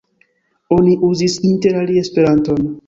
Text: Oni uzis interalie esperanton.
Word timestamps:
Oni 0.77 0.95
uzis 1.11 1.39
interalie 1.53 2.07
esperanton. 2.09 2.71